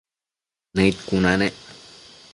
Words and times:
Nëid 0.75 0.95
cuna 1.07 1.31
nec 1.39 1.55